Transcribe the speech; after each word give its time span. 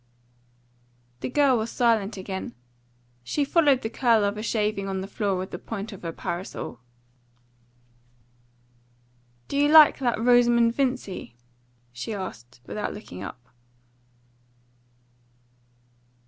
The 1.19 1.29
girl 1.29 1.59
was 1.59 1.79
again 1.79 2.07
silent. 2.11 2.53
She 3.23 3.45
followed 3.45 3.83
the 3.83 3.89
curl 3.91 4.23
of 4.23 4.35
a 4.35 4.41
shaving 4.41 4.87
on 4.87 5.01
the 5.01 5.07
floor 5.07 5.37
with 5.37 5.51
the 5.51 5.59
point 5.59 5.91
of 5.91 6.01
her 6.01 6.11
parasol. 6.11 6.79
"Do 9.47 9.57
you 9.57 9.67
like 9.69 9.99
that 9.99 10.19
Rosamond 10.19 10.73
Vincy?" 10.73 11.35
she 11.93 12.15
asked, 12.15 12.61
without 12.65 12.95
looking 12.95 13.21
up. 13.21 13.45